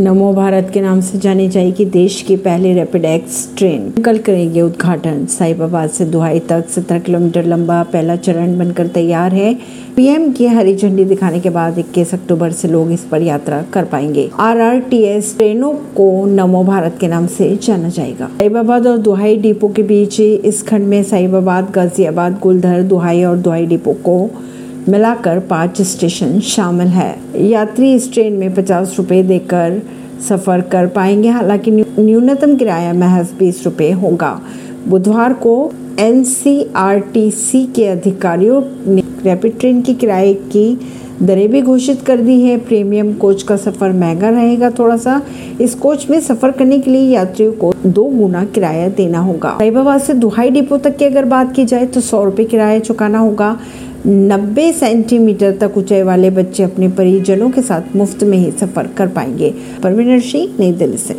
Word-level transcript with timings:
नमो 0.00 0.32
भारत 0.32 0.70
के 0.74 0.80
नाम 0.80 1.00
से 1.00 1.18
जानी 1.18 1.48
जाएगी 1.48 1.84
देश 1.84 2.20
की 2.22 2.36
पहली 2.36 2.72
रैपिड 2.74 3.04
एक्स 3.04 3.52
ट्रेन 3.58 3.90
कल 4.02 4.18
करेंगे 4.18 4.60
उद्घाटन। 4.60 5.26
साहिबाबाद 5.26 5.90
से 5.90 6.04
दुहाई 6.04 6.38
तक 6.38 6.68
17 6.68 6.98
किलोमीटर 6.98 7.44
लंबा 7.44 7.82
पहला 7.82 8.16
चरण 8.16 8.56
बनकर 8.58 8.86
तैयार 8.86 9.34
है। 9.34 9.54
पीएम 9.96 10.30
की 10.32 10.46
हरी 10.46 10.74
झंडी 10.76 11.04
दिखाने 11.04 11.40
के 11.40 11.50
बाद 11.50 11.78
21 11.78 12.14
अक्टूबर 12.14 12.50
से 12.50 12.68
लोग 12.68 12.92
इस 12.92 13.04
पर 13.04 13.22
यात्रा 13.22 13.62
कर 13.72 13.84
पाएँगे। 13.84 14.28
आरआरटीएस 14.40 15.36
ट्रेनों 15.36 15.72
को 15.96 16.26
नमो 16.26 16.64
भारत 16.64 16.96
के 17.00 17.08
नाम 17.08 17.26
से 17.26 17.56
जाना 17.62 17.88
जाएगा। 17.88 18.26
साहिबाबाद 18.26 18.86
और 18.86 18.98
दुहाई 18.98 19.36
डिपो 19.36 19.68
के 19.68 19.82
बीच 19.82 20.20
इस 20.20 20.62
खंड 20.62 20.86
में 20.86 21.02
साहिबाबाद 21.02 21.70
गाजियाबाद 21.70 22.38
गुलधर 22.42 22.82
दुहाई 22.82 23.22
और 23.24 23.36
दुहाई 23.36 23.66
डिपो 23.66 23.92
को 23.92 24.30
मिलाकर 24.88 25.38
पाँच 25.40 25.80
स्टेशन 25.82 26.38
शामिल 26.40 26.88
है। 26.88 27.14
यात्री 27.40 27.92
इस 27.94 28.12
ट्रेन 28.12 28.32
में 28.32 28.54
पचास 28.54 28.94
रुपए 28.98 29.22
देकर 29.22 29.80
सफ़र 30.28 30.60
कर 30.70 30.86
पाएँगे, 30.86 31.28
हालाँकि 31.28 31.70
न्यूनतम 31.70 32.56
किराया 32.56 32.92
महज 32.92 33.32
बीस 33.38 33.64
रुपए 33.64 33.90
होगा। 33.92 34.40
बुधवार 34.88 35.32
को 35.34 35.72
एनसीआरटीसी 35.98 37.64
के 37.66 37.86
अधिकारियों 37.86 38.62
ने 38.86 39.02
रैपिड 39.24 39.58
ट्रेन 39.60 39.82
की 39.82 39.94
किराए 39.94 40.32
की 40.34 40.78
दरें 41.22 41.48
भी 41.50 41.60
घोषित 41.62 42.00
कर 42.02 42.20
दी 42.20 42.40
है। 42.42 42.56
प्रीमियम 42.58 43.12
कोच 43.14 43.42
का 43.42 43.56
सफ़र 43.56 43.92
महँगा 43.92 44.28
रहेगा 44.30 44.70
थोड़ा 44.70 44.96
सा 44.96 45.20
इस 45.60 45.74
कोच 45.74 46.08
में 46.10 46.18
सफ़र 46.20 46.50
करने 46.50 46.78
के 46.78 46.90
लिए 46.90 47.10
यात्रियों 47.10 47.52
को 47.52 47.72
दो 47.86 48.04
गुना 48.04 48.44
किराया 48.44 48.88
देना 48.90 49.18
होगा। 49.18 49.50
साहिबाबाद 49.50 50.00
से 50.00 50.14
दुहाई 50.14 50.50
डिपो 50.50 50.76
तक 50.78 50.96
की 50.96 51.04
अगर 51.04 51.24
बात 51.26 51.54
की 51.54 51.64
जाए 51.64 51.86
तो 51.86 52.00
सौ 52.00 52.24
रुपये 52.24 52.46
किराया 52.46 52.78
चुकाना 52.78 53.18
होगा। 53.18 53.56
90 54.06 54.72
सेंटीमीटर 54.72 55.56
तक 55.56 55.72
ऊंचाई 55.76 56.02
वाले 56.02 56.30
बच्चे 56.30 56.62
अपने 56.62 56.88
परिजनों 56.88 57.50
के 57.50 57.62
साथ 57.62 57.96
मुफ़्त 57.96 58.24
में 58.24 58.38
ही 58.38 58.50
सफ़र 58.50 58.86
कर 58.86 59.08
पाएँगे। 59.08 59.54
परवीन 59.82 60.20
सिंह, 60.20 60.56
नई 60.60 60.72
दिल्ली 60.72 60.96
से। 60.96 61.08